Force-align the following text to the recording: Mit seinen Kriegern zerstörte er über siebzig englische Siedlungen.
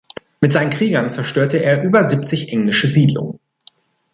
Mit 0.39 0.51
seinen 0.51 0.71
Kriegern 0.71 1.11
zerstörte 1.11 1.57
er 1.63 1.83
über 1.83 2.05
siebzig 2.05 2.51
englische 2.51 2.87
Siedlungen. 2.87 3.39